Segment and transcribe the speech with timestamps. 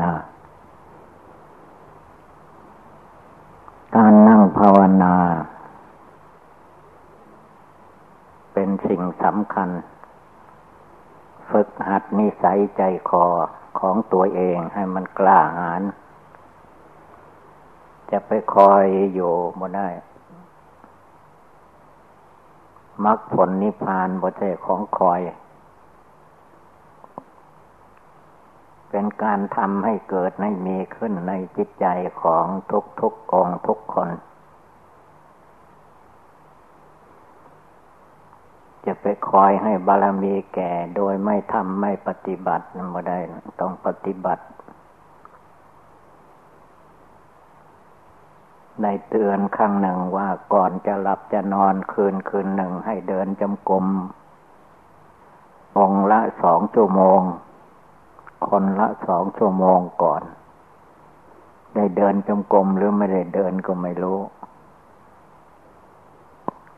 [0.00, 0.10] นา
[3.96, 5.14] การนั่งภาวนา
[8.52, 9.68] เป็นสิ่งสำคัญ
[11.50, 13.26] ฝึกหัดนิสัยใจคอ
[13.78, 15.82] ของตัวเองให้มันกล้าหาญ
[18.10, 19.88] จะไปคอยอยู่บ่ได้
[23.04, 25.20] มรรคผลนิพพานบ่ใช่ของคอย
[28.92, 31.86] เป็นการทำให้เกิดให้มีขึ้นในจิตใจ
[32.22, 34.08] ของทุกทุกองทุกคน
[38.84, 43.18] จะไปคอยให้บารมีแก่โดยไม่ทำไม่ปฏิบัตินั่นบ่ได้
[43.60, 44.44] ต้องปฏิบัติ
[48.82, 53.86] ในเตือนครั้งหนึ่งว่าก่อนจะหลับจะนอนคืนคืนหนึ่งให้เดินจมกรม
[55.78, 57.20] องละสองชั่วโมง
[58.48, 60.22] คนละสองชั่วโมงก่อน
[61.74, 64.18] ได้เดินจมกรมหรือไม่ได้เดินก็ไม่รู้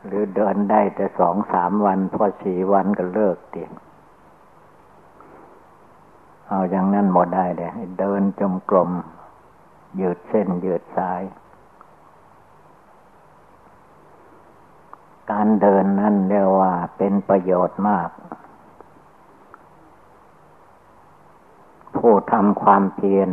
[0.05, 3.71] หรือเดินได้แต่สองสามวันพอสี่วันก็เลิกเตียง
[6.47, 8.89] เอาอย่างนั้นหมดได้เลยเดินจมกลม
[9.99, 11.21] ยืดเส้นยืดสาย
[15.31, 18.09] การเดินนั่นเรียกว่าเป็นประโยชน์มาก
[22.07, 23.29] ผู้ทำความเพียร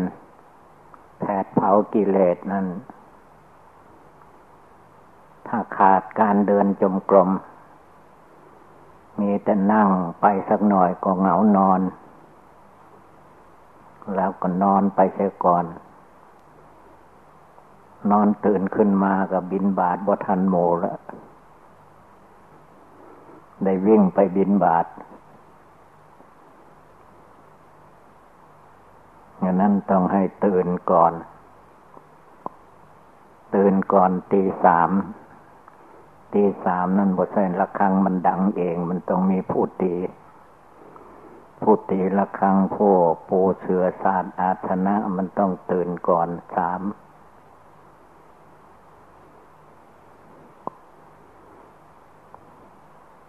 [1.19, 2.67] แผดเผากิเลสนั้น
[5.47, 7.31] ถ้าขาดการเดินจมกลม
[9.21, 9.89] มีแต่นั่ง
[10.21, 11.81] ไปสักหน่อยก็เหงานอน
[14.15, 15.65] แล้วก็นอนไปเสียก่อน
[18.11, 20.99] นอนตื่นขึ้นมากับบินบาทบ่ทันโมแล้ว
[23.65, 24.87] ได้วิ่งไปบินบาท
[29.43, 31.13] อย่างนั้นต้องให้ตื่นก่อน
[33.55, 34.91] ตื่นก่อนตีสาม
[36.35, 39.95] ตีสามนั่นบทใส่ละครังมันดังเอง มันต้องมีผู้ตี
[41.63, 42.93] ผู้ตีละครังผู้
[43.29, 46.83] ปูเสือศาสตร์อาธนะมันต้องตื่นก่อนสาม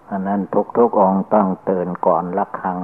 [0.10, 2.78] อันนั้นทุกทุกองต้องตื่นก่อนละครัง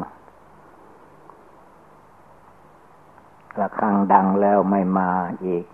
[3.60, 5.12] ละครังดังแล้วไม่มา
[5.46, 5.66] อีก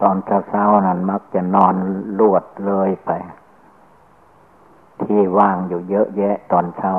[0.00, 0.16] ตอน
[0.48, 1.74] เช้าๆนั้นมักจะนอน
[2.18, 3.10] ลวดเลยไป
[5.02, 6.94] ที่ว่างอยู่เยอะแยะตอนเช้า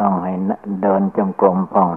[0.00, 0.32] ต้องให้
[0.82, 1.90] เดินจงกรมพอง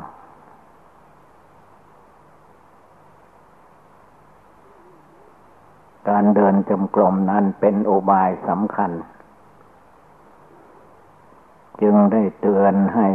[6.10, 8.92] การเดินจมกลมนั้นเป็นโอบายสำคัญ
[11.82, 13.08] จึงได้เตือนให้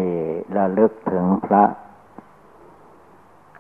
[0.57, 1.65] ระลึกถึงพระ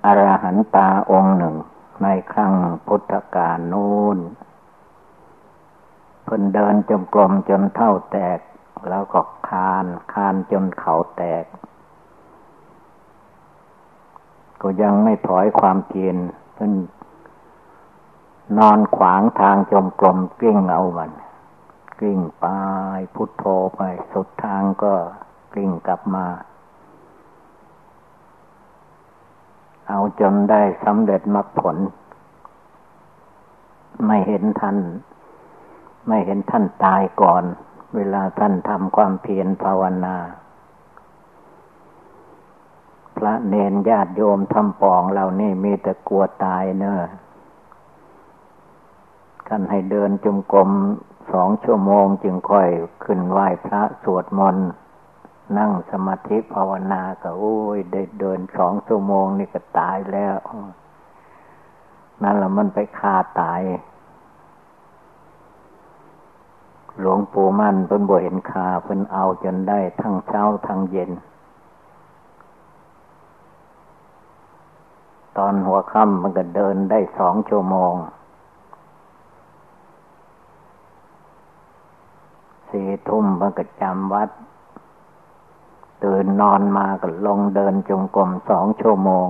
[0.05, 1.57] อรหันตาองค์หนึ่ง
[2.03, 2.55] ในครั้ง
[2.87, 4.19] พุทธกาลนู้น
[6.25, 8.39] เพิ่นเดินจมกลมจนเท่าแตก
[8.89, 11.45] แล้วก็คานคานจนเขาแตก
[14.61, 16.17] ก็ยังไม่ถอยความเพียร
[16.55, 16.73] เพิ่น
[18.59, 21.11] นอนขวางทางจมกลมกลิ้งเอามัน
[21.99, 22.45] กลิ้งไป
[23.15, 23.45] พุทโธ
[23.77, 23.81] ไป
[24.13, 24.95] สุดทางก็
[25.53, 26.27] กลิ้งกลับมา
[29.89, 31.77] เอาจนได้สำเร็จมรรคผล
[34.07, 34.79] ไม่เห็นท่าน
[36.09, 37.45] ไม่เห็นท่านตายก่อน
[37.97, 40.17] เวลาท่านทำความเพียรภาวนา
[43.17, 46.99] พระเนนญาติโยมทำปองเรานี่มีแต่กลัวตายเนอะ
[49.49, 50.71] ท่านให้เดินจมกรม
[51.33, 52.69] สองชั่วโมงจึงค่อย
[53.05, 54.69] ขึ้นไหว้พระสวดมนต์
[55.59, 60.37] นั่งสมาธิภาวนาก็โอ้ยได้เดินสองชั่วโมงนี่ก็ตายแล้ว
[62.23, 63.63] นั่นละมันไปฆ่าตาย
[67.01, 71.11] หลวงปู่มั่นเพิ่นบ่เห็นคาเพิ่นเอาจนได้ทั้งเช้าทั้งเย็น
[75.37, 77.95] ตอนหัวค่ำมันก็เดินได้สองชั่วโมง
[82.71, 82.89] สี่
[83.45, 84.31] ทุ่มมันก็จำวัด
[86.05, 89.29] ตื่นนอนมาก็ลงเดินจงกรมสองชั่วโมง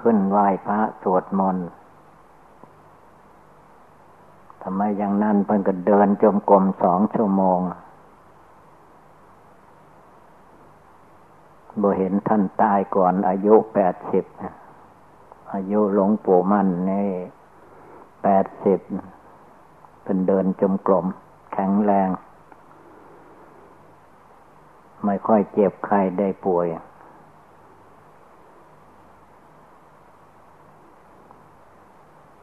[0.00, 1.66] ขึ้นไหว้พระสวดมนต์
[4.62, 7.58] ทำไมอย่างนั้นเพิ่นก็เดินจงกรมสองชั่วโมง
[11.82, 14.24] บ่เห็นท่านตายก่อนอายุแปดสิบ
[15.52, 17.10] อายุหลวงปู่มั่นนี่
[18.22, 18.80] แปดสิบ
[20.04, 21.06] เป็นเดินจมกลม
[21.52, 22.08] แข็งแรง
[25.04, 26.66] ไม่ค่อยเจ็บไข้ได้ป่วย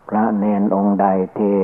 [0.08, 1.08] พระเนนองค์ใด
[1.38, 1.58] ที่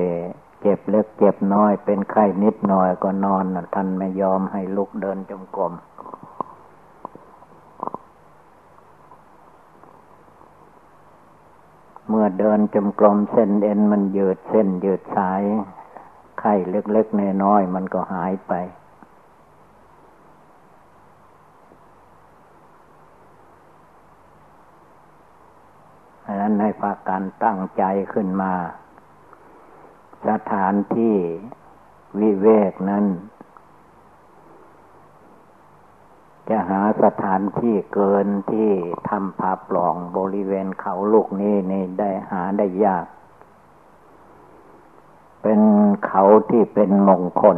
[0.61, 3.43] เจ็บเล็กเจ็บน้อยเป็นไข้นิดหน่อยก็นอน
[3.75, 5.73] ท่านไม่ยอมให้ลุกเดินจงกรม
[12.09, 15.43] เมื่อเดินจมกลมเส้นเอ็นมันยืดเส้นยืดสาย
[16.39, 18.53] ไข้เล็กๆน้อยๆมันก็หายไป
[26.29, 27.83] ดังนั้นให้พากันตั้งใจ
[28.13, 28.53] ขึ้นมา
[30.27, 31.15] สถานที่
[32.19, 33.05] วิเวกนั้น
[36.49, 38.71] จะหาสถานที่เกินที่
[39.09, 43.05] ทำผาปล่องบริเวณเขาลูกนี้นี่ได้หาได้ยาก
[45.41, 45.61] เป็น
[46.05, 47.57] เขาที่เป็นมงคล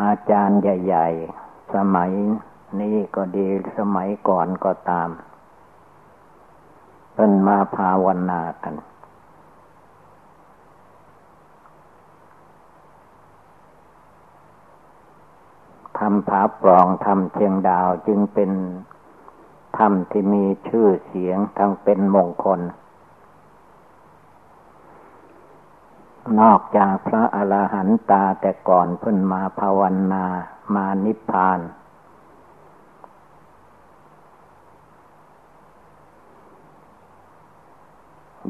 [0.00, 1.08] อาจารย์ใหญ่
[1.40, 2.12] ๆ สมัย
[2.80, 3.46] นี้ก็ดี
[3.78, 5.08] สมัยก่อนก็ตาม
[7.14, 8.74] เป็นมาภาวนากัน
[15.98, 18.50] ทำผาปลองทำเชียงดาวจึงเป็น
[19.78, 22.60] ธรรมที่มีชื่อเสียงทั้งเป็นมงคล
[26.40, 29.80] นอกจากพระอรหันตาแต่ก่อนเพิ่นมาภาว
[30.12, 30.24] นา
[30.74, 31.85] มานิพพานเ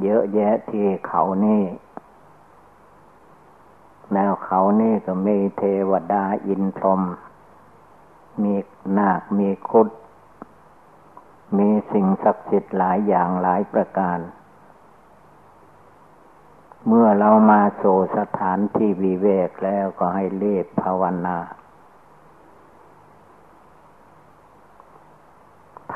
[0.03, 1.65] เยอะแยะที่เขานี่
[4.13, 7.01] แล้วเขานี่ก็มีเทวดาอินทรม
[8.43, 8.55] มี
[8.99, 9.89] นาค มีคุด
[11.59, 14.19] มีสิ่งศักดิ์สิทธิ์หลายอย่างหลายประการ
[16.87, 17.85] เมื่อเรามาโส
[18.17, 21.39] สถานที่วิเวกแล้วก็ให้เรีบภาวนา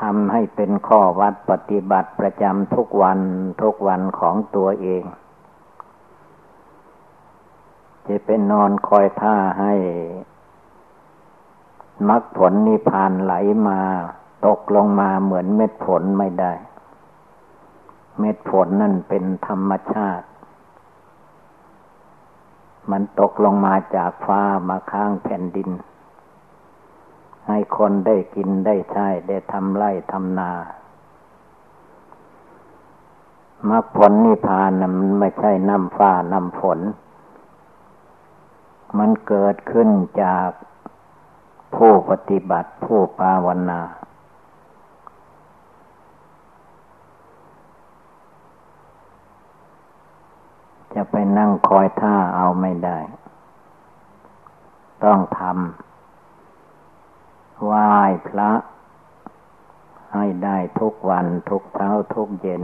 [0.01, 3.19] ทำให้เป็นข้อวัดปฏิบัติประจำทุกวัน
[3.61, 5.03] ทุกวันของตัวเอง
[8.07, 9.73] จะเป็นนอนคอยท่าให้
[12.09, 13.33] มรรคผลนิพพานไหล
[13.67, 13.79] มา
[14.45, 16.53] ตกลงมาเหมือนเม็ดฝนไม่ได้
[18.19, 20.27] เม็ดฝนนั่นเป็นธรรมชาติ
[22.91, 25.69] มันตกลงมาจากฟ้ามาข้างแผ่นดิน
[27.51, 30.51] ให้คนได้กินได้ใช้ ได้ทำไร่ทำนา
[33.69, 36.79] มรรคผลนิพพานนั้นไม่ใช่น้ำฟ้าน้ำฝน
[38.97, 39.89] มันเกิดขึ้น
[40.21, 40.49] จาก
[41.75, 43.81] ผู้ปฏิบัติผู้ภาวนา
[50.93, 52.97] จะไปนั่งคอยท่าเอาไม่ได้
[55.03, 55.90] ต้องทำ
[57.63, 57.89] ไหว้
[58.27, 58.51] พระ
[60.13, 62.63] ให้ได้ทุกวันทุกเช้าทุกเย็น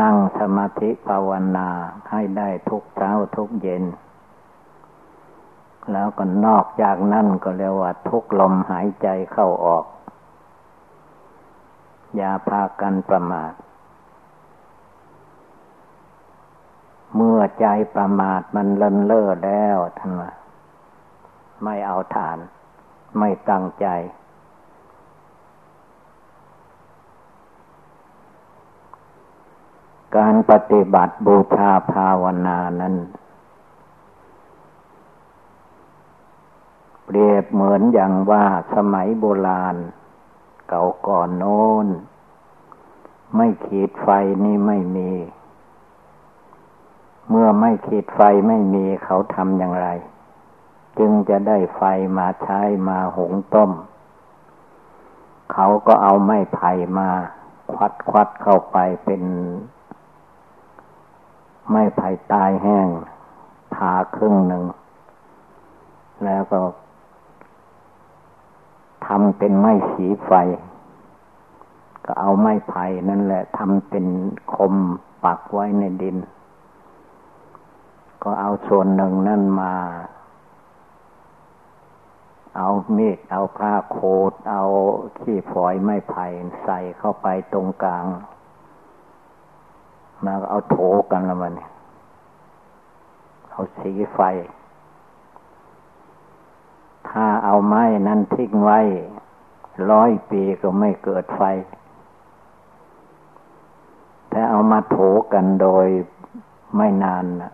[0.00, 1.68] นั่งสมาธิภาวนา
[2.10, 3.84] ให้ได้ทุกเช้าทุกเย็น
[5.92, 9.84] แล้วก็นอกจากนั้นก็เรียกว่าทุกลมหายใจเข้าออก
[12.16, 13.52] อย่าพากันประมาท
[17.14, 20.30] เมื่อใจประมาทมันเลินเล่อแล้วท่านว่า
[21.64, 22.38] ไม่เอาฐาน
[23.18, 23.86] ไม่ตั้งใจ
[30.16, 32.94] การปฏิบัติบูชาภาวนานั้น
[37.04, 39.76] เปรียบเหมือนอย่างว่าสมัยโบราณ
[40.68, 41.86] เก่าก่อนโน้น
[43.36, 44.08] ไม่ขีดไฟ
[44.44, 45.10] นี่ไม่มี
[47.30, 49.88] เมื่อไม่ขีดไฟไม่มีเขาทำอย่างไร
[50.98, 51.82] จึงจะได้ไฟ
[52.18, 53.70] มาใช้มาหุงต้ม
[55.52, 57.08] เขาก็เอาไม้ไผ่มา
[57.72, 59.22] ควัดควัดเข้าไปเป็น
[61.70, 62.88] ไม้ไผ่ตายแห้ง
[63.74, 64.64] ผ่าครึ่งหนึ่ง
[66.24, 66.60] แล้วก็
[69.06, 70.32] ทำเป็นไม้สีไฟ
[72.04, 74.06] ก็เอาไม้ไผ่นั่นแหละทำเป็น
[74.54, 74.74] คม
[75.24, 76.16] ปักไว้ในดิน
[78.22, 79.72] ก็เอาส่วนหนึ่งนั่นมา
[82.56, 83.98] เอามีดเอาผ้าโค
[84.30, 84.62] ดเอา
[85.18, 86.26] ขี้ฝอยไม้ไผ่
[86.64, 88.06] ใส่เข้าไปตรงกลาง
[90.24, 90.76] มาเอาโถ
[91.10, 91.54] กันละมัน
[93.50, 94.20] เอาสีไฟ
[97.08, 98.80] ถ้าเอาไม้นั้นทิ้งไว้
[99.90, 101.42] ร้อยปีก็ไม่เกิดไฟ
[104.28, 104.96] แต่เอามาโถ
[105.32, 105.86] กันโดย
[106.76, 107.52] ไม่นานนะ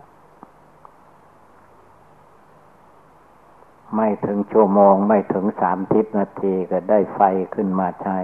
[3.95, 7.21] ไม่ถึงชั่วโมงไม่ถึงสามทิพนาทีก็ได้ไฟ
[7.55, 8.17] ขึ้นมาใช้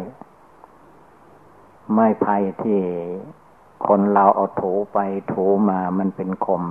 [1.95, 2.79] ไม่ไผ่ที่
[3.87, 4.99] คนเราเอาถูไป
[5.33, 6.63] ถูมามันเป็นคม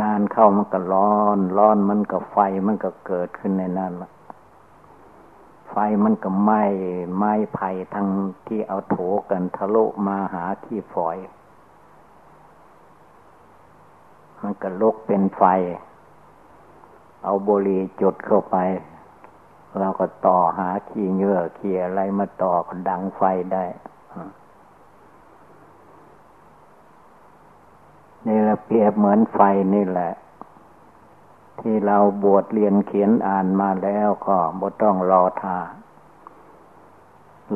[0.00, 2.36] นานเข้ามันก็ร้อน ร้อนมันก็ไฟ
[2.66, 3.92] มันก็เกิดขึ้นในนั้น
[5.70, 6.64] ไฟมันก็ไหม้
[7.16, 8.08] ไหม้ไผ่ทั้ง
[8.46, 11.16] ที่เอาถูกันทะลุมาหาที่ฝอย
[14.42, 15.42] มันก็ลุกเป็นไฟ
[17.24, 18.56] เอาบุหรี่จุดเข้าไป
[19.78, 23.64] เราก็ต่อหาขี้เงื่อขี้อะไรมาต่อก็ดังไฟได้
[28.26, 29.40] นี่ละเปรียบเหมือนไฟ
[29.74, 30.12] นี่แหละ
[31.60, 35.58] ที่เราบวชเรียนเขียนอ่านมาแล้วก็บ่ต้องรอท่า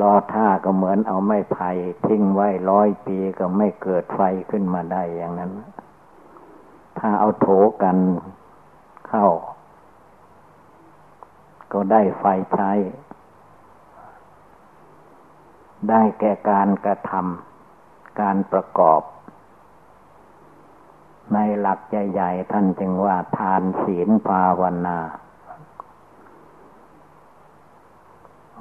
[0.01, 1.69] รอท่าก็เหมือนเอาไม้ไผ่
[2.05, 4.21] ทิ้งไว้ร้อยปีก็ไม่เกิดไฟ
[4.51, 5.51] ขึ้นมาได้อย่างนั้น
[6.99, 7.47] ถ้าเอาโถ
[7.83, 7.97] กัน
[9.09, 9.27] เข้า
[11.73, 12.71] ก็ได้ไฟใช้
[15.89, 19.01] ได้แก่การกระทำการประกอบ
[21.33, 24.99] ในหลักใหญ่ๆท่านจึงว่าทานศีลภาวนา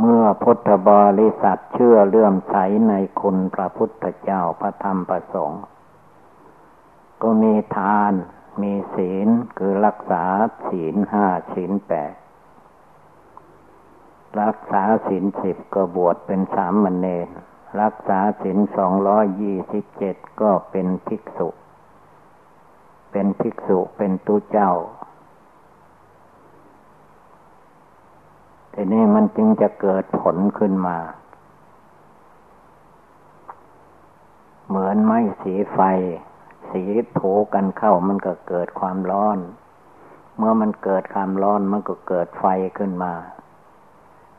[0.00, 2.56] เมื่อพุทธบริษัทเชื่อเลื่อมใส
[2.88, 5.62] ในคุณพระพุทธเจ้าพระธรรมประสงค์
[7.22, 8.12] ก็มีทาน
[8.62, 10.24] มีศีลคือรักษา
[10.68, 12.12] ศีลห้าศีลแปด
[14.42, 17.28] รักษาศีลสิบก็บวชเป็นสามมเณร
[17.80, 21.48] รักษาศีลสองร้อยยี่สิบเจ็ดก็เป็นภิกษุ
[23.12, 24.72] เป็นภิกษุเป็นตุเจ้า
[28.70, 30.98] แต่นี่มันจึงจะเกิดผลขึ้นมา
[34.68, 35.78] เหมือนไม้สีไฟ
[36.70, 36.82] สี
[37.18, 39.38] ถูกันเข้ามันก็เกิดความร้อน
[40.36, 42.46] เมื่อมันเกิดความร้อนมันก็เกิดไฟ
[42.78, 43.12] ขึ้นมา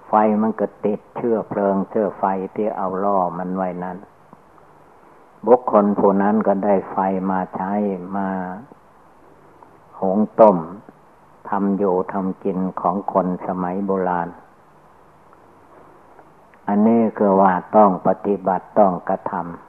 [0.09, 2.23] ไฟมันก็ติดเชื้อเพลิงเชื้อไฟ
[2.55, 3.97] ที่เอาล่อมันไว้นั้น
[5.45, 6.97] บุคคลผู้นั้นก็ได้ไฟ
[7.31, 7.73] มาใช้
[8.15, 8.27] มา
[9.99, 10.57] หงต้ม
[11.49, 14.29] ทำอยู่ทำกินของคนสมัยโบราณ
[16.67, 19.59] อันนี้คือว่าต้องปฏิบัติต้องกระทำ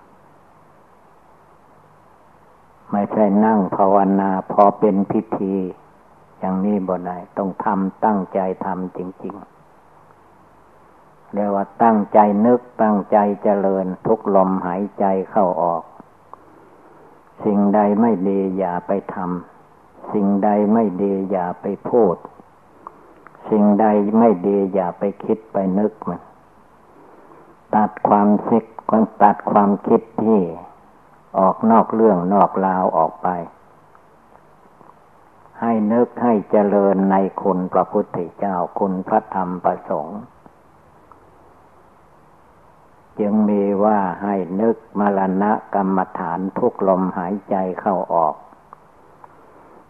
[2.91, 5.55] ไม่ใช่นั่งภาวนาพอเป็นพิธี
[6.39, 9.60] อย่างนี้บ่ได้ต้องทำตั้งใจทำจริง ๆ
[11.33, 15.83] เรียกว่าตั้งใจนึกตั้งใจเจริญทุกลมหายใจเข้าออก
[17.45, 22.17] สิ่งใดไม่ดีอย่าไปทำสิ่งใดไม่ดีอย่าไปพูด
[23.51, 23.87] สิ่งใด
[24.19, 26.21] ไม่ดีอย่าไปคิดไปนึกมัน
[27.75, 28.63] ตัดความคิด
[29.23, 30.41] ตัดความคิดที่
[31.39, 33.29] ออกนอกเรื่องนอกราวออกไป
[35.61, 40.21] ให้นึกให้เจริญในคุณพระพุทธเจ้าคุณพระธรรมประสงค์
[43.21, 48.35] จึงมีว่าให้นึกมรณะกรรมฐานทุกลมหายใจเข้าออก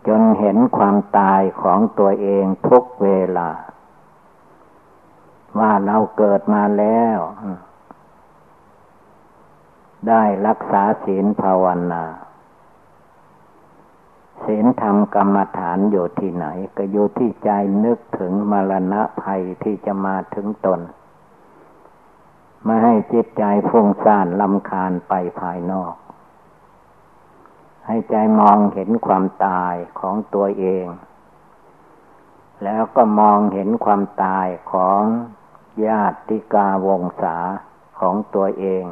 [0.07, 3.09] จนเห็นความตายของตัวเองทุกเว
[3.39, 3.51] ลา
[5.59, 7.19] ว่าเราเกิดมาแล้ว
[10.09, 12.05] ได้รักษาศีลภาวนา
[14.45, 16.47] ศีลธรรมกรรมฐานอยู่ที่ไหน
[16.77, 17.51] ก็อยู่ที่ใจ
[17.85, 20.81] นึกถึงมรณะภัยที่จะมาถึงตน
[22.65, 25.95] ไม่ให้จิตใจฟุ้งซ่านลำคาญไปภายนอก
[27.87, 30.87] ให้ใจมองเห็นความตายของตัวเอง
[32.65, 35.03] แล้วก็มองเห็นความตายของ
[35.87, 37.37] ญาติกาวงศา
[38.01, 38.85] ของตัวเอง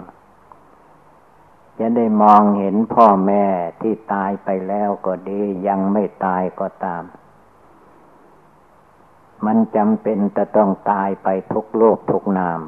[1.78, 3.46] จะได้มองเห็นพ่อแม่
[3.80, 7.04] ที่ตายไปแล้วก็ดียังไม่ตายก็ตาม
[9.44, 12.60] มันจำเป็นจะต้องตายไปทุกโลกทุกนาม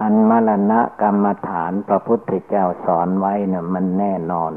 [0.00, 4.52] อันมรณะกรรมฐานพระพุทธเจ้าสอนไว้เนะ่ยมันแน่นอน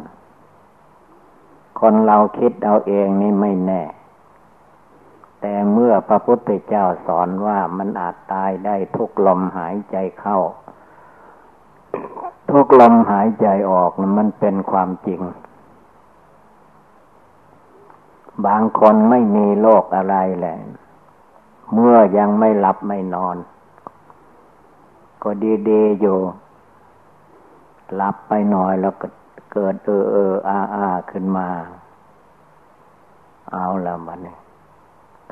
[1.79, 3.81] คนเราคิดเอาเองนี่ไม่แน่
[5.41, 10.39] แต่เมื่อพระพุทธเจ้าสอนว่ามันอาจตายได้ทุกลมหายใจเข้า
[12.51, 15.21] ทุกลมหายใจออกนะมันเป็นความจริง
[18.45, 20.57] บางคนไม่มีโรคอะไรแหละ
[21.73, 23.37] เมื่อยังไม่หลับไม่นอน
[25.23, 25.29] ก็
[25.69, 26.17] ดีๆอยู่
[27.95, 29.07] หลับไปหน่อยแล้วก็
[29.53, 31.47] เกิดเออเอออาอาขึ้นมา
[33.51, 34.19] เอาละมัน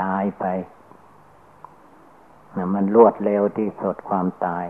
[0.01, 0.45] ตายไป
[2.55, 4.65] นะมันรวดเร็วที่สุดความตาย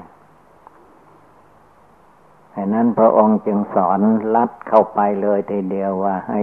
[2.54, 4.00] ดังนั้นพระองค์จึงสอน
[4.36, 6.42] ลัดเข้าไปเลยทีเดียวว่าให้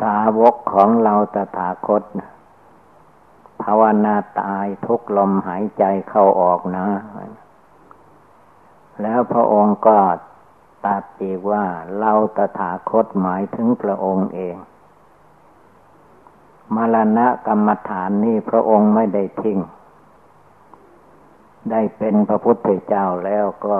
[0.00, 2.02] สาวกของเราตถาคต
[3.64, 6.86] ภาวนาตายทุกลมหายใจเข้าออกนะ
[9.02, 9.98] แล้วพระองค์ก็
[10.86, 11.64] ตัดอีกว่า
[11.98, 14.56] เราตถาคตหมายถึงพระองค์เอง
[16.74, 19.58] มรณะกรรมฐานนี่พระองค์ไม่ได้ทิ้ง
[21.70, 23.78] ได้เป็นพระพุทธเจ้าแล้วก็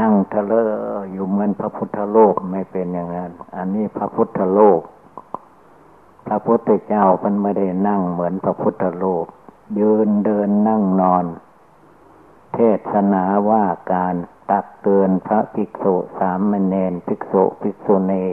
[0.00, 0.54] นั่งทะเล
[1.12, 4.80] อยู่เหมือนพระพุทธโลกไม่เป็นอย่างนั้น อันนี้พระพุทธโลก
[6.26, 9.26] พระพุทธเจ้ามันไม่ได้นั่งเหมือนพระพุทธโลก
[9.78, 11.24] ยืนเดินนั่งนอน
[12.54, 12.58] เท
[12.92, 14.14] ศนาว่าการ
[14.50, 18.26] ตักเตือนพระภิกษุสามเณรภิกษุภิกษุณี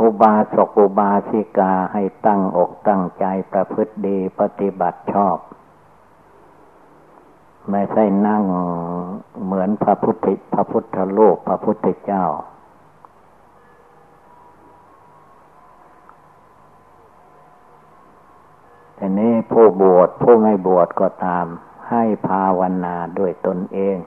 [0.00, 5.38] อุบาสกอุบาสิกาให้ตั้งอกตั้งใจประพฤติดีปฏิบัติชอบ
[7.70, 8.44] ไม่ใช่นั่ง
[9.44, 12.24] เหมือนพระพุทธพระพุทธโลกพระพุทธเจ้า
[18.96, 21.46] แต่นี้ผู้บวชผู้ไม่บวชก็ตาม
[21.90, 23.98] ให้ภาวนาด้วยตนเอง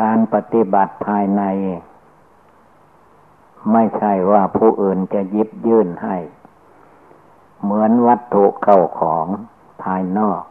[0.00, 1.42] การปฏิบัติภายใน
[3.72, 6.16] ไม่ใช่ว่าผู้อื่นจะยิบยื่นให้
[7.62, 9.26] เหมือนวัตถุเข้าของ
[9.82, 10.42] ภายนอก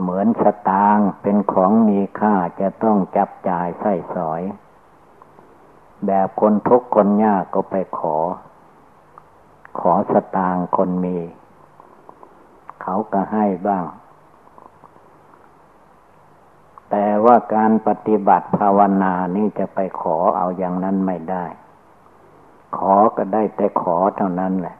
[0.00, 4.42] เหมือนสตางเป็นของมีค่าจะต้องจับจ่ายใส่สอย
[6.06, 8.16] แบบคนทุกคนยากก็ไปขอ
[9.78, 11.18] ขอสตางคนมี
[12.82, 13.86] เขาก็ให้บ้าง
[16.90, 21.44] แต่ว่าการปฏิบัติภาวนานี่จะไปขอเอาอย่างนั้นไม่ได้
[22.76, 24.76] ขอก็ได้แต่ขอเท่านั้นแหละ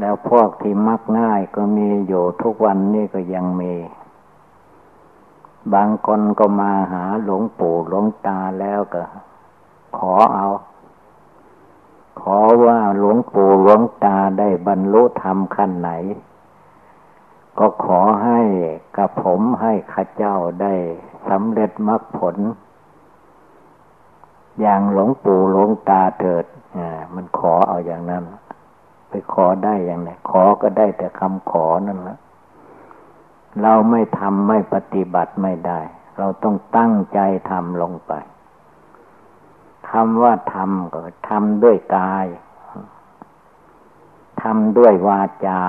[0.00, 3.74] แล้วพวกที่มักง่ายก็มีอยู่ทุกวันนี้ก็ยังมี
[5.74, 9.02] บางคนก็มาหาหลวงปู่หลวงตาแล้วก็
[9.98, 10.48] ขอเอา
[12.20, 15.90] ขอว่าหลวงปู่หลวงตาได้บรรลุธรรมขั้นไหน
[17.58, 18.40] ก็ขอให้
[18.96, 20.74] กับผมให้ข้าเจ้าได้
[21.28, 22.36] สำเร็จมรรคผล
[24.60, 26.44] อย่างหลวงปู่หลวงตาเถิด
[26.76, 28.24] อ่ามันขอเอาอย่างนั้น
[29.08, 32.18] ไปขอได้อย่างไรขอก็ได้แต่คำขอนั่นแหละ
[33.62, 35.80] เราไม่ทำไม่ปฏิบัติไม่ได้
[36.18, 37.18] เราต้องตั้งใจ
[37.50, 38.12] ทำลงไป
[39.92, 42.26] คำว่าทำก็ทำด้วยกาย
[44.42, 45.60] ทำด้วยวาจา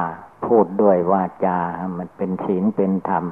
[0.46, 1.58] พูดด้วยวาจา
[1.98, 3.26] มันเป็นศีลเป็นธรรม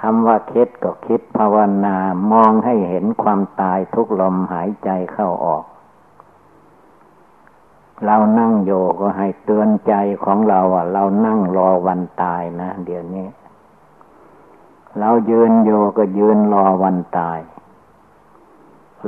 [0.00, 1.96] คำว่าคิดก็คิดภาวนา
[2.32, 5.64] มองให้เห็นความตายทุกลมหายใจเข้าออก
[8.04, 9.94] เรานั่งโยก็ให้เตือนใจ
[10.24, 13.26] ของเราอะ เรานั่งรอวันตายนะเดี๋ยวนี้
[14.98, 17.38] เรายืนโยก็ยืนรอวันตาย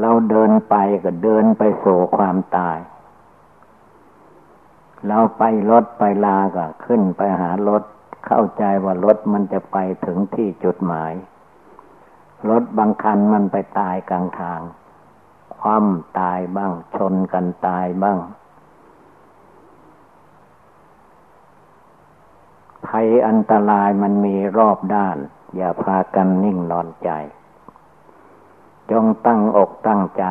[0.00, 0.74] เราเดินไป
[1.04, 2.78] ก็เดินไปสู่ความตาย
[5.08, 7.82] เราไปรถไปลาก็ขึ้นไปหารถ
[8.26, 11.12] เข้าใจว่ารถมันจะไปถึงที่จุดหมาย
[12.48, 14.60] รถบางคันมันไปตายกลางทาง
[15.56, 18.18] คว่ำตายบ้าง ชนกันตายบ้าง
[22.86, 25.16] ภัยอันตรายมันมีรอบด้าน
[25.56, 27.10] อย่าพากันนิ่งนอนใจ
[28.90, 30.24] จงตั้งอกตั้งใจ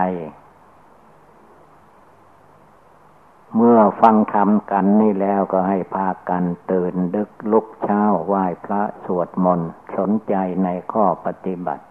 [3.55, 11.85] เมื่อฟังธรรมกันนี่แล้วก็ให้พากันตื่นดึกลุกเช้าไหว้พระสวดมนต์สนใจในข้อปฏิบัติ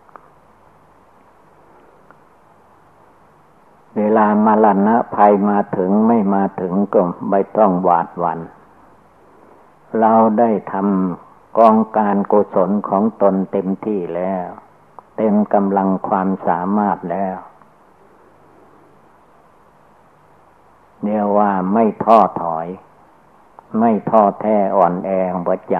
[3.96, 8.38] เวลามาลณะภัยมาถึงไม่มาถึงก็ไม่ต้องหวาดหวัน่น
[10.00, 14.48] เราได้ทำกองการกุศลของตนเต็มที่แล้ว
[15.22, 17.36] เต็มกำลังความสามารถแล้ว
[21.02, 22.66] เนี่ยว่าไม่ท้อถอย
[23.80, 25.76] ไม่ท้อแท้อ่อนแอหัวใจ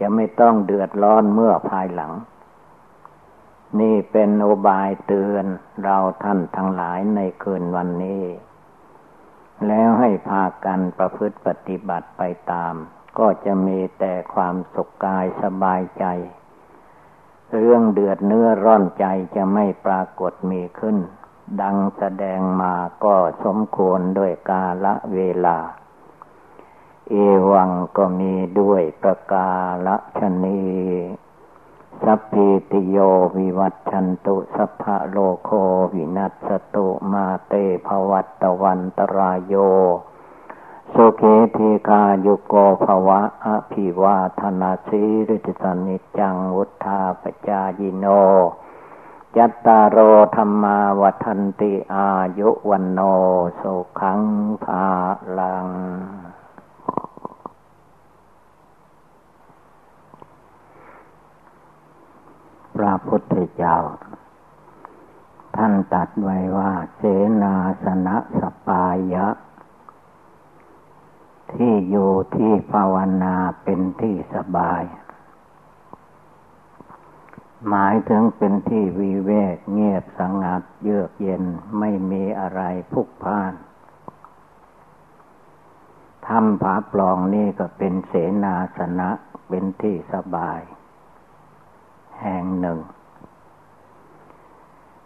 [0.00, 2.12] จะไม่ต้องเดือดร้อนเมื่อภายหลัง
[3.80, 5.46] นี่เป็นโอบายเตือน
[5.82, 8.24] เราท่านทั้งหลายในคืนวันนี้
[9.66, 12.22] แล้วให้พากันประพฤติปฏิบัติไป
[12.52, 12.74] ตาม
[13.18, 16.06] ก็จะมีแต่ความสุขกายสบายใจ
[17.56, 19.04] เรื่องเดือดเนื้อร้อนใจ
[19.36, 20.96] จะไม่ปรากฏมีขึ้น
[21.60, 25.58] ดังแสดงมาก็สมควรด้วยกาละเวลา
[27.10, 27.14] เอ
[27.50, 29.50] วังก็มีด้วยประกา
[29.86, 30.60] ละชนี
[32.04, 32.98] สัพพิติโย
[33.38, 35.50] วิวัตชันตุสัพพะโลโค
[35.94, 37.52] วินัสตุมาเต
[37.86, 39.54] ภวัตตวันตรายโย
[40.94, 41.22] สุเข
[41.56, 48.06] ทีกายุโกภวะอภิวาธนาสีริติสนิจังวุธาปจายโน
[49.36, 49.98] ยัตตารโอ
[50.36, 53.00] ธรรมาวัันติอายุวันโน
[53.60, 54.20] สุขัง
[54.64, 54.86] ภา
[55.38, 55.68] ลัง
[62.74, 63.76] พระพุทธเจ้า
[65.56, 67.02] ท่านตัดไว้ว่า เส
[67.42, 69.26] นาสนะสปายะ
[71.54, 73.34] ที่อยู่ที่ภาวนา
[73.64, 74.82] เป็นที่สบาย
[77.68, 81.44] หมายถึงเป็นที่วิเวกเงียบสงัดเยือกเย็น
[81.78, 82.60] ไม่มีอะไร
[82.92, 83.54] พุกพ่าน
[86.26, 88.12] ทำผาปลองนี่ก็เป็นเส
[88.44, 89.10] นาสนะ
[89.48, 90.60] เป็นที่สบาย
[92.20, 92.78] แห่งหนึ่ง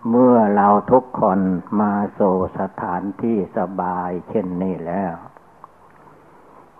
[0.08, 1.40] เมื่อเราทุกคน
[1.80, 2.20] มาโซ
[2.58, 5.14] สถานที่สบายเช่นนี้แล้ว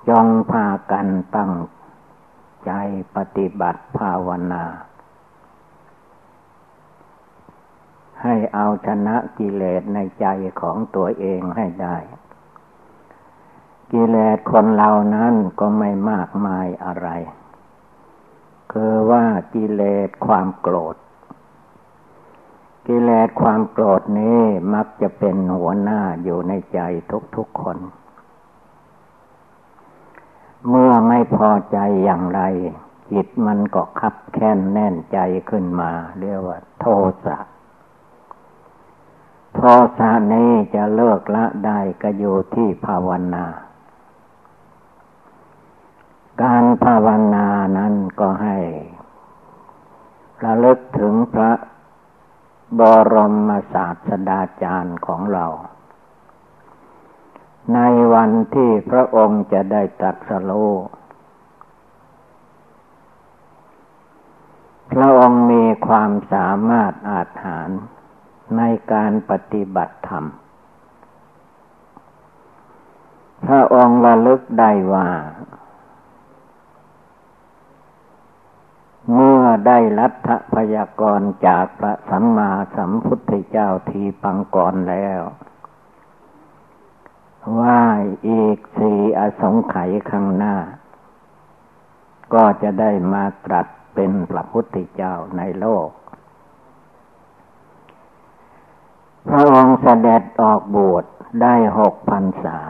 [0.09, 1.53] ยองพากันตั้ง
[2.65, 2.73] ใจ
[3.17, 4.65] ปฏิบัติภาวนา
[8.23, 10.27] ให้เอาชนะกิเลสในใจ
[10.61, 11.97] ของตัวเองให้ได้
[13.93, 17.09] กิเลสคนเรานั้นก็ไม่มากมายอะไร
[18.73, 20.97] คือว่ากิเลสความโกรธ
[22.87, 24.43] กิเลสความโกรธนี้
[24.75, 26.81] มักจะเป็นหัวหน้าอยู่ในใจ
[27.37, 27.79] ทุกๆคน
[30.69, 32.41] เมื่อไม่พอใจอย่างไร
[33.13, 35.19] จิตมันก็คับแค้นแน่นใจ
[35.51, 36.85] ขึ้นมา เรียกว่า โท
[37.25, 37.37] สะ
[39.55, 39.61] โท
[39.99, 43.47] สะนี้จะเลิกละได้ก็อยู่ที่ภาวนา
[46.43, 47.47] การภาวนา
[47.79, 48.59] นั้นก็ให้
[50.45, 51.53] ระลึกถึงพระ
[52.79, 52.81] บ
[53.13, 53.15] ร
[53.49, 55.47] มศาสดาจารย์ของเรา
[57.75, 57.81] ใน
[58.15, 60.73] วันที่พระองค์จะได้ตรัสรู้
[64.93, 67.69] พระองค์มีความสามารถอาจหาร
[68.57, 70.25] ในการปฏิบัติธรรม
[73.47, 75.09] พระองค์ระลึกได้ว่า
[79.15, 85.21] เมื่อได้รัฐพยากรจากพระสัมมาสัมพุทธเจ้าทีปังก่อนแล้ว
[87.59, 87.81] ว่า
[88.29, 90.57] อีกสี่อสงไขยข้างหน้า
[92.35, 95.89] ก็จะได้มาตรัสเป็นพระพุทธเจ้าในโลก
[99.29, 101.05] พระองค์เสด็จออกบวช
[101.43, 102.61] ได้หกพรรษา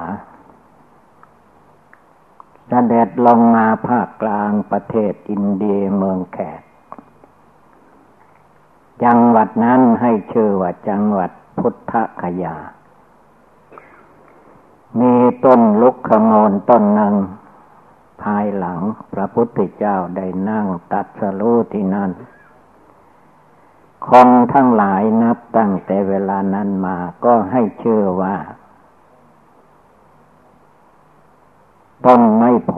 [2.68, 6.62] เสด็จลงมาภาคกลางประเทศอินเดียเมืองแขก
[9.04, 12.56] จังหวัดนั้นให้ชื่อว่าจังหวัดพุทธคยา
[15.00, 17.14] มีต้นลุกขโมนต้นหนึ่ง
[18.22, 18.80] ภายหลัง
[19.12, 22.10] พระพุทธเจ้าได้นั่งตัดสรู้ที่นั่น
[24.08, 28.36] คนทั้งหลายนับตั้งแต่เวลานั้นมาก็ให้เชื่อว่า
[32.06, 32.74] ต้นไม่โพ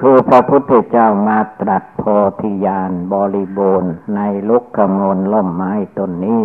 [0.00, 2.02] คือพระพุทธเจ้ามาตรัสโพ
[2.40, 6.44] ธิญาณบริบูรณ์ในลุกขมลล่มไม้ต้นนี้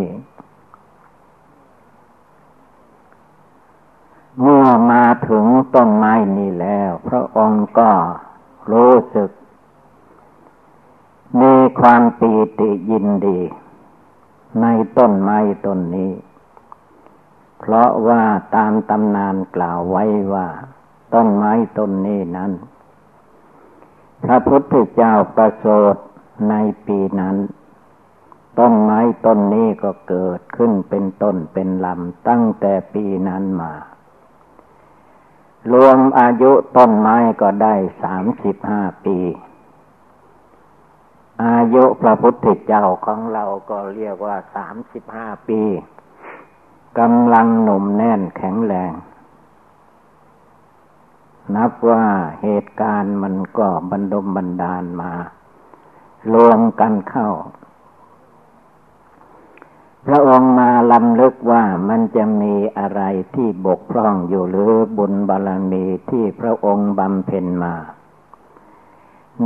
[4.41, 7.91] เมื่อมาถึงต้นไม้นี้แล้ว พระองค์ก็
[8.71, 9.29] รู้สึก
[11.41, 13.39] มีความปีติยินดี
[14.61, 14.65] ใน
[14.97, 16.13] ต้นไม้ต้นนี้
[17.59, 18.21] เพราะว่า
[18.55, 20.47] ตามตำนานกล่าวไว้ว่า
[21.13, 22.51] ต้นไม้ต้นนี้นั้น
[24.23, 25.95] พระพุทธเจ้าประโสด
[26.49, 27.37] ในปีนั้น
[28.59, 33.73] ต้นไม้ต้นนี้ก็เกิดขึ้นเป็นต้นเป็นลำตั้งแต่ปีนั้นมา
[35.73, 39.17] รวมอายุต้นไม้ก็ได้สามสิบห้าปี
[41.43, 45.61] อายุพระพุทธเจ้าของเราก็เรียกว่าสามสิบห้าปี
[46.99, 48.93] กำลังหนุ่มแน่นแข็งแรง
[51.55, 52.05] นับว่า
[52.41, 55.11] เหตุการณ์มันก็บรรดมบันดาลมา
[56.33, 57.29] รวมกันเข้า
[60.05, 63.01] พระองค์มาลำลึกว่ามันจะมีอะไร
[63.35, 67.75] ที่บกพร่องอยู่หรือบุญบารมีที่พระองค์บำเพ็ญมา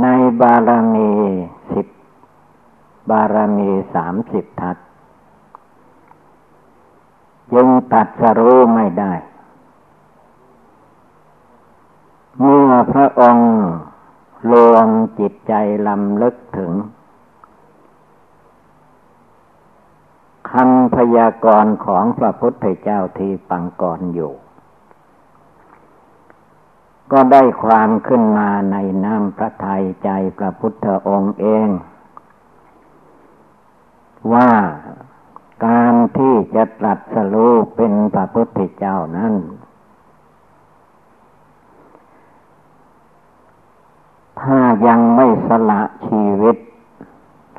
[0.02, 0.06] ใน
[0.40, 1.10] บารมี
[1.72, 1.86] สิบ
[3.10, 4.76] บารมีสามสิบทัศ
[7.54, 9.12] ยังตัดสรู้ไม่ได้
[12.38, 13.50] เมื่อพระองค์
[14.52, 14.88] รวม
[15.18, 15.52] จิตใจ
[15.88, 16.72] ลำลึกถึง
[20.60, 24.32] คำพยากรณ์ของพระพุทธเจ้าที่ปังก่อนอยู่
[27.12, 31.68] ก็ได้ความขึ้นมาในน้ำพระทัยใจพระพุทธองค์เอง
[34.32, 34.50] ว่า
[35.66, 39.34] การที่จะตรัสรู้เป็นพระพุทธเจ้านั้น
[44.40, 46.56] ถ้ายังไม่สละชีวิต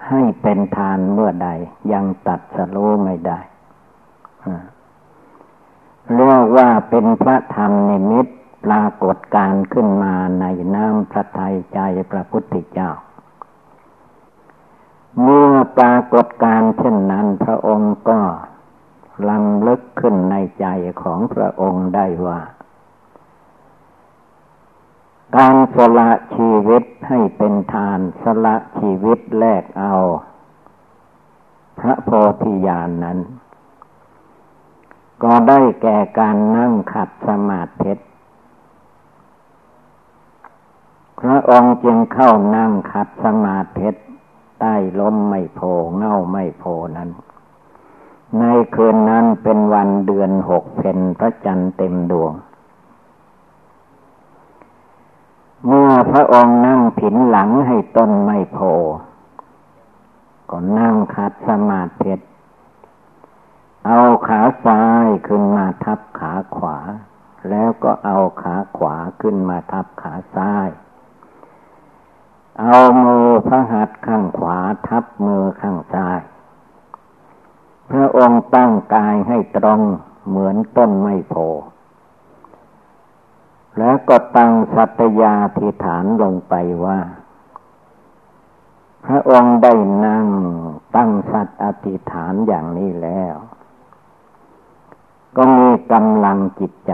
[0.09, 1.49] ให้เป็นทานเมื่อใด
[1.93, 3.39] ยังตัดสรู้ไม่ได้
[6.13, 8.27] เรียกว่าเป็นพระธรรมนิมิต
[8.65, 11.79] ปรากฏการขึ้นมาในน้ำพระทัยใจ
[12.11, 12.91] พระพุทธเจ้า
[15.21, 18.19] เมื่อปรากฏการเช่นนั้นพระองค์ก็
[19.29, 20.67] ลำลึกขึ้นในใจ
[21.01, 22.39] ของพระองค์ได้ว่า
[25.35, 29.93] การสละชีวิตให้เป็นทานสละชีวิตแลกเอา
[31.79, 32.09] พระโพ
[32.43, 33.19] ธิญาณนนั้น
[35.23, 37.93] ก็ได้แก่การนั่งขัดสมาธิ
[41.19, 43.89] พระองค์จึงเข้านั่งขัดสมาธิ
[44.59, 45.59] ใต้ลมไม่โพ
[45.97, 46.63] เง่าไม่โพ
[46.97, 47.09] นั้น
[48.39, 48.43] ใน
[48.75, 52.33] คืนนั้นเป็นวันเดือนหกเพนพระจันทร์เต็มดวง
[55.65, 58.59] เมื่อพระองค์นั่งผินหลังให้ต้นไม่โพ
[60.49, 62.13] ก็นั่งขัดสมาธิ
[63.87, 66.77] เอาขาซ้ายขึ้นมาทับขาขวา
[67.49, 70.69] แล้วก็เอาขาขวาขึ้นมาทับขาซ้าย
[72.61, 76.19] เอามือพระหัตถ์ข้างขวาทับมือข้างซ้าย
[77.91, 79.81] พระองค์ตั้งกายให้ตรง
[80.27, 81.35] เหมือนต้นไม้โพ
[83.77, 86.53] แล้วก็ตั้งสัตยาธิฐานลงไป
[86.85, 86.99] ว่า
[89.05, 89.73] พระองค์ได้
[90.05, 90.27] นั่ง
[90.95, 93.35] ตั้งสัตอธิฐานอย่างนี้แล้ว
[95.35, 96.93] ก็มีกำลังจิตใจ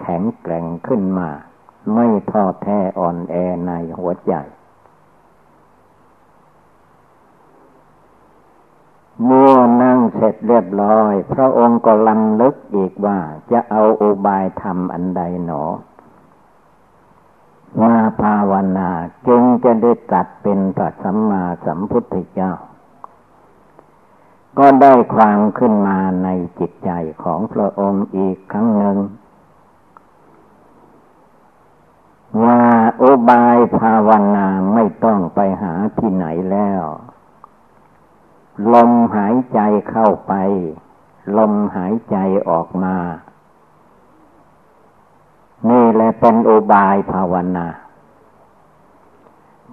[0.00, 1.30] แข็งแกร่งขึ้นมา
[1.94, 3.34] ไม่ท้อแท้อ่อนแอ
[3.66, 4.34] ในหัวใจ
[9.24, 13.18] เมื่อนั่งเสร็จเรียบร้อย พระองค์ก็ลำลึกอีกว่า
[13.52, 15.64] จะเอาอุบายทำอันใดหนอ
[17.82, 18.90] มาภาวนา
[19.28, 22.52] จึงจะได้ตัดเป็นพระสัมมาสัมพุทธเจ้า
[24.58, 26.90] ก็ได้ความขึ้นมาในจิตใจ
[27.22, 28.98] ของพระองค์อีกครั้งหนึ่ง
[32.44, 32.62] ว่า
[33.02, 36.82] อุบายภาวนาไม่ต้องไปหาที่ไหนแล้ว
[38.74, 39.60] ลมหายใจ
[39.90, 40.34] เข้าไป
[41.38, 42.16] ลมหายใจ
[42.48, 42.96] ออกมา
[45.70, 47.66] นี่แหละเป็นอุบายภาวนา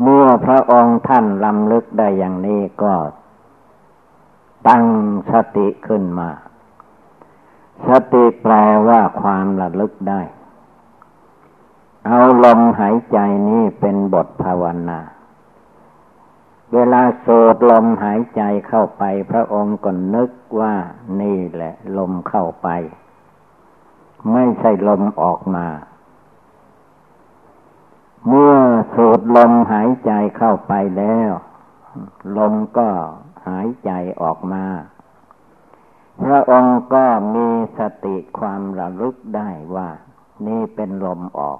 [0.01, 2.93] เมื่อพระองค์ท่านลำลึกได้อย่างนี้ก็
[4.67, 4.85] ตั้ง
[5.31, 6.29] สติขึ้นมา
[7.87, 8.53] สติแปล
[8.87, 10.21] ว่าความระลึกได้
[12.05, 13.17] เอาลมหายใจ
[13.49, 14.99] นี้เป็นบทภาวนา
[16.73, 20.75] เวลาสูดลมหายใจเข้าไป พระองค์ก็นึกว่า
[21.21, 22.69] นี่แหละ ลมเข้าไป
[24.33, 25.67] ไม่ใช่ลมออกมา
[28.27, 28.55] เมื่อ
[28.95, 31.31] สูดลมหายใจเข้าไปแล้ว
[32.37, 32.89] ลมก็
[33.47, 34.65] หายใจออกมา
[36.23, 37.05] พระองค์ก็
[37.35, 39.89] มีสติความระลึกได้ว่า
[40.47, 41.59] นี่เป็นลมออก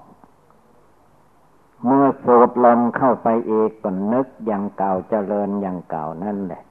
[1.84, 6.62] เมื่อสูดลมเข้าไปอีกก็นึกอย่างเก่าเจริญอย่างเก่านั่นแหละ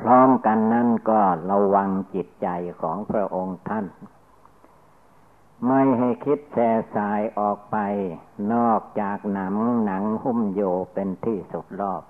[0.00, 2.48] พร้อมกันนั่นก็ระวังจิตใจ
[2.82, 3.86] ของพระองค์ท่าน
[5.66, 7.76] ไม่ให้คิดแส่สายออกไป
[8.54, 10.62] นอกจากหนังหนังหุ้มโย
[10.94, 12.02] เป็นที่สุดรอบ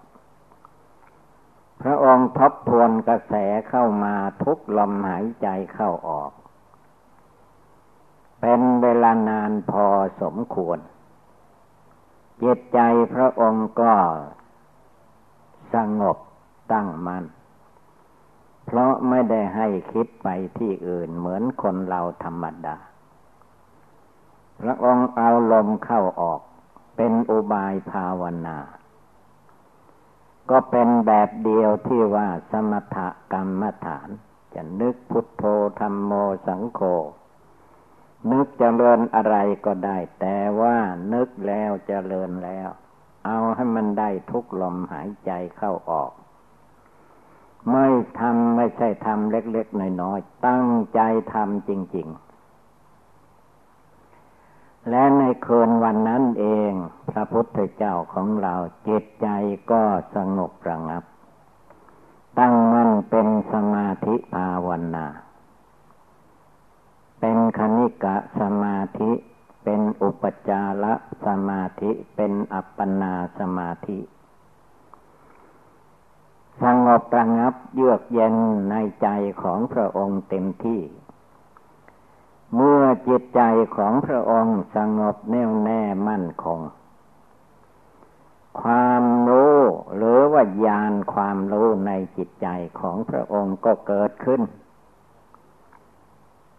[1.83, 3.35] พระองค์ทบทวนกระแส
[3.69, 6.33] เข้ามาทุกลมหายใจเข้าออก
[8.41, 9.87] เป็นเวลานานพอ
[10.23, 10.79] สมควร
[12.43, 12.79] จิตใจ
[13.15, 13.95] พระองค์ก็
[15.75, 16.17] สงบ
[16.73, 17.25] ตั้งมัน่น
[18.71, 20.29] เพราะไม่ได้ให้คิดไป
[20.59, 22.77] ที่อื่นเหมือนคนเราธรรมดา
[24.61, 26.41] พระองค์เอาลมเข้าออก
[26.97, 28.59] เป็นอุบายภาวนา
[30.51, 32.99] ก็เป็นแบบเดียวที่ว่าสมถ
[33.33, 34.09] กรรมฐาน
[34.55, 35.45] จะนึกพุทโธ
[35.81, 36.13] ธรรมโม
[36.47, 36.81] สังโฆ
[38.31, 40.77] นึกจเจริญอะไรก็ได้ แต่ว่า
[41.13, 42.69] นึกแล้วจเจริญแล้ว
[43.27, 46.13] เอาให้มันได้ทุกลมหายใจเข้าออก
[47.73, 47.87] ไม่
[48.19, 51.01] ทำไม่ใช่ทำเล็กๆน้อยๆตั้งใจ
[51.35, 52.29] ทำจริง ๆ
[54.91, 56.73] และในคืนวันนั้นเอง
[57.11, 58.55] พระพุทธเจ้าของเรา
[58.89, 59.29] จิตใจ
[59.71, 59.83] ก็
[60.17, 61.05] สงบระงับ
[62.39, 65.07] ตั้งมั่นเป็นสมาธิภาวนา
[67.21, 69.13] เป็นคณิกะสมาธิ
[69.65, 70.85] เป็นอุปจาร
[71.27, 73.99] สมาธิ เป็นอัปปนาสมาธิ
[76.63, 78.35] สงบระงับเยือกเย็น
[78.71, 79.09] ในใจ
[79.43, 80.83] ของพระองค์เต็มที่
[82.55, 83.41] เมื่อจิตใจ
[83.77, 86.61] ของพระองค์สงบแน่วแน่มั่นคง
[88.61, 89.59] ความรู้
[89.97, 92.49] หรือว่าญาณความรู้ในจิตใจ
[92.81, 94.43] ของพระองค์ก็เกิดขึ้น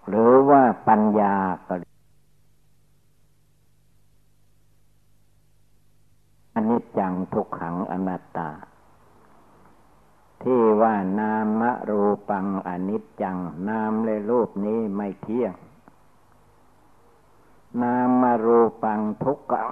[0.10, 1.36] หรือว่าปัญญา
[1.68, 1.74] ก็
[6.56, 8.50] อนิจจังทุกขังอนัตตา
[10.44, 13.38] ที่ว่านามรูปังอนิจจัง
[13.70, 15.54] นามเลยรูปนี้ไม่เที่ยง
[17.82, 19.70] นามรูปังทุกขัง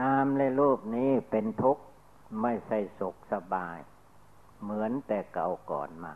[0.00, 1.82] นามและรูปนี้เป็นทุกข์
[2.42, 3.78] ไม่ใช่สุขสบาย
[4.62, 6.14] เหมือนแต่เก่าก่อนมา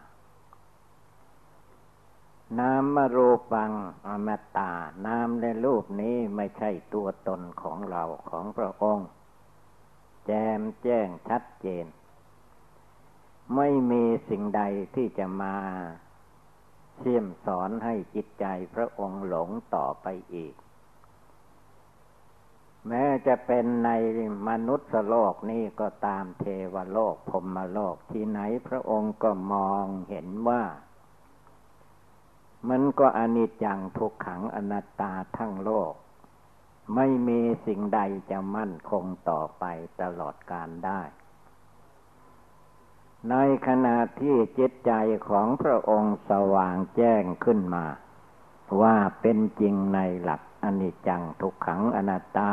[2.58, 3.72] นามมารูปัง
[4.06, 4.72] อมตา
[5.06, 9.08] นามและรูปนี้ไม่ใช่ตัวตนของเราของพระองค์
[10.26, 11.86] แจมแจ้งชัดเจน
[13.56, 14.62] ไม่มีสิ่งใด
[14.94, 15.56] ที่จะมา
[16.98, 20.54] เสี่ยมสอนให้จิตใจพระองค์หลงต่อไปอีก
[22.88, 23.90] แม้จะเป็นใน
[24.48, 30.62] มนุษย์โลกนี้ก็ตามเทวโลกพรมโลกที่ไหนพระองค์ก็มองเห็นว่า
[32.68, 35.92] มันก็อนิจจังทุกขังอนัตตาทั้งโลก
[36.94, 38.00] ไม่มีสิ่งใด
[38.30, 39.64] จะมั่นคงต่อไป
[40.00, 41.00] ตลอดกาลได้
[43.30, 43.34] ใน
[43.66, 44.92] ขณะที่จิตใจ
[45.28, 47.86] ของพระองค์สว่างแจ้งขึ้นมา
[48.80, 52.40] ว่าเป็นจริงในหลักอนิจจังทุกขังอนัตต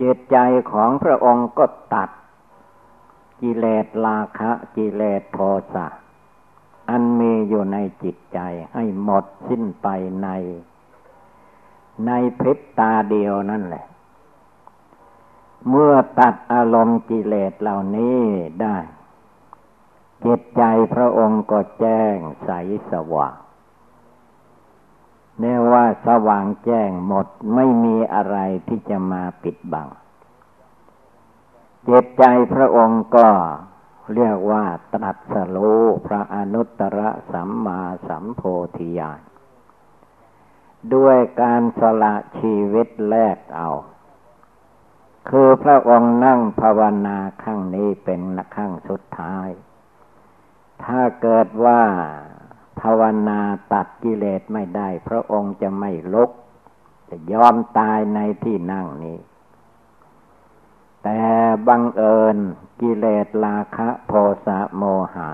[0.00, 0.36] จิตใจ
[0.72, 2.10] ของพระองค์ก็ตัด
[3.40, 5.38] กิเลสราคะกิเลสโท
[5.74, 5.86] สะ
[6.90, 8.38] อันมีอยู่ในจิตใจ
[8.72, 9.88] ให้หมดสิ้นไป
[10.22, 10.28] ใน
[12.06, 13.86] ในพริบตาเดียวนั่นแหละ
[15.68, 18.20] เมื่อตัดอารมณ์กิเลสเหล่านี้
[18.62, 18.76] ได้
[20.24, 20.62] จิตใจ
[20.94, 22.50] พระองค์ก็แจ้งใส
[22.90, 23.36] สว่าง
[25.38, 28.36] เรียกว่าสว่างแจ้งหมดไม่มีอะไร
[28.68, 29.88] ที่จะมาปิดบัง
[31.84, 33.28] เจตใจพระองค์ก็
[34.14, 37.00] เรียกว่าตรัสรู้พระอนุตตร
[37.32, 38.42] สัมมาสัมโพ
[38.76, 39.20] ธิญาณ
[40.94, 43.70] ด้วยการสละชีวิตแลกเอา
[45.28, 48.20] คือพระองค์นั่งภาวนาขั้งนี้เป็น
[48.56, 49.48] ขั้งสุดท้าย
[50.84, 51.82] ถ้าเกิดว่า
[52.80, 53.40] ภาวนา
[53.72, 56.30] ตัดกิเลสไม่ได้ พระองค์จะไม่ลุก
[57.08, 59.18] จะยอมตายในที่นั่งนี้
[61.02, 61.20] แต่
[61.68, 62.36] บังเอิญ
[62.80, 64.12] กิเลสราคะโท
[64.46, 64.82] สะโม
[65.14, 65.30] หะ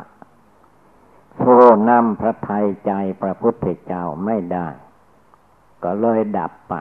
[1.41, 4.69] สู้นำพระทัยใจพระพุทธเจ้าไม่ได้
[5.83, 6.75] ก็เลยดับไป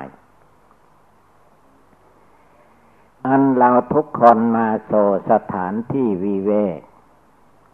[3.26, 4.94] อันเราทุกคนมาโซ
[5.32, 6.80] สถานที่วิเวก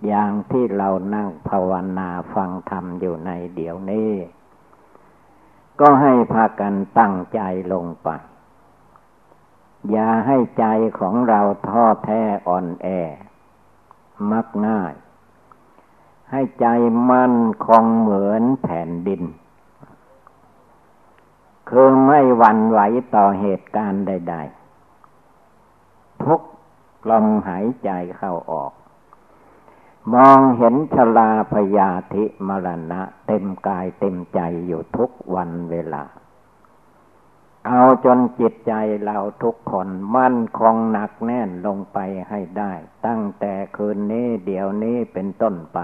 [0.08, 4.12] อย่างที่เรานั่งภาวนาฟังธรรมอยู่ในเดี๋ยวนี้
[5.80, 7.42] ก็ให้พากันตั้งใจ
[7.74, 8.10] ลงไป
[9.90, 10.66] อย่าให้ใจ
[11.00, 12.88] ของเราท้อแท้อ่อนแอ
[14.32, 14.94] มักง่าย
[16.32, 16.68] ให้ใจ
[17.12, 19.22] มั่นคงเหมือนแผ่นดิน
[21.70, 22.80] คือไม่หวั่นไหว
[23.16, 24.36] ต่อเหตุการณ์ใด
[25.50, 26.42] ๆ ทุก
[27.10, 28.72] ลมหายใจเข้าออก
[30.14, 36.04] มองเห็นชลาพยาธิมรณะ เต็มกายเต็มใจอยู่ทุกวันเวลา
[37.68, 41.98] เอาจนจิตใจเราทุกคนมั่นคงหนักแน่นลงไป
[42.30, 42.74] ให้ได้
[43.06, 45.80] ตั้งแต่คืนนี้เดี๋ยวนี้เป็นต้นไป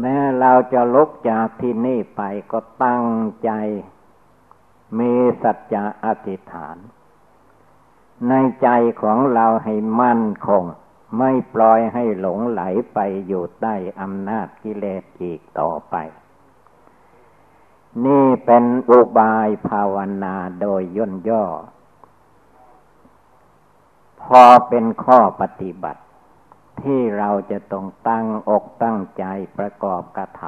[0.00, 2.22] แม้เราจะลุกจากที่นี่ไป
[2.52, 3.06] ก็ตั้ง
[3.44, 3.50] ใจ
[4.98, 5.12] มี
[5.42, 6.76] สัจจะอธิษฐาน
[8.28, 8.68] ในใจ
[9.02, 10.64] ของเราให้มั่นคง
[11.18, 12.62] ไม่ปล่อยให้หลงไหล
[12.94, 15.96] ไปอยู่ใต้อำนาจกิเลสอีกต่อไป
[18.04, 21.44] นี่เป็นอุบายภาวนาโดยย่นย่อ
[24.22, 26.02] พอเป็นข้อปฏิบัติ
[26.82, 29.24] ที่เราจะต้องตั้งอกตั้งใจ
[29.58, 30.42] ประกอบกระท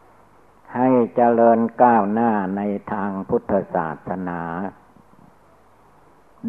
[0.00, 2.60] ำให้เจริญก้าวหน้าใน
[2.92, 4.40] ทางพุทธศาสนา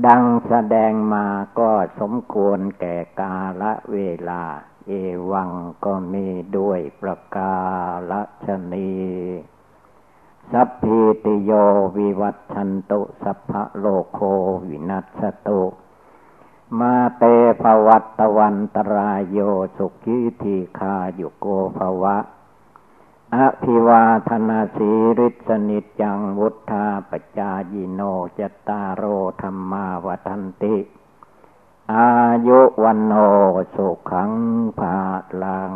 [0.06, 1.28] ดังแสดงมา
[1.60, 3.98] ก็สมควรแก่กาละเว
[4.30, 4.44] ลา
[4.88, 4.92] เอ
[5.32, 5.52] วัง
[5.86, 7.56] ก็มีด้วยประกา
[8.12, 8.94] ละชนี
[10.52, 11.52] สัพพิติโย
[11.98, 14.20] วิวัตชันตุสัพพะโลโค
[14.68, 15.64] วินัสตุ
[16.80, 17.24] มาเต
[17.62, 19.40] ภวัตวันตรายโย
[19.78, 21.46] สุขีทีคายุโก
[21.78, 22.18] ภวะ
[23.36, 28.02] อภิวาธนาสีริสนิจังวุธาปจายิโน
[28.40, 29.04] จตารโอ
[29.42, 30.76] ธรรมาวทันติ
[31.94, 32.10] อา
[32.48, 33.14] ยุวันโน
[33.76, 34.32] สุขัง
[34.80, 34.96] ภา
[35.44, 35.74] ลัง